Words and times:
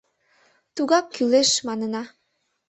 «Тугак 0.75 1.05
кӱлеш» 1.15 1.49
манына. 1.67 2.03